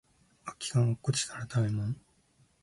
[0.45, 1.95] 空き缶落っこちたらタイマン